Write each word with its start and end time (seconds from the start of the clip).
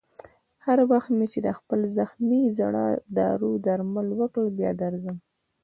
هر 0.65 0.77
وخت 0.91 1.09
مې 1.17 1.25
چې 1.33 1.39
د 1.47 1.49
خپل 1.57 1.79
زخمي 1.97 2.41
زړه 2.59 2.85
دارو 3.17 3.51
درمل 3.65 4.07
وکړ، 4.19 4.43
بیا 4.59 4.71
درځم. 4.81 5.17